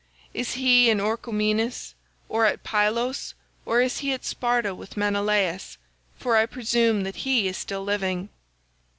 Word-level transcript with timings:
Is 0.33 0.53
he 0.53 0.89
in 0.89 0.99
Orchomenus, 0.99 1.93
or 2.27 2.45
at 2.45 2.63
Pylos, 2.63 3.35
or 3.67 3.81
is 3.81 3.99
he 3.99 4.11
at 4.13 4.25
Sparta 4.25 4.73
with 4.73 4.97
Menelaus—for 4.97 6.35
I 6.35 6.47
presume 6.47 7.03
that 7.03 7.17
he 7.17 7.47
is 7.47 7.55
still 7.55 7.83
living. 7.83 8.29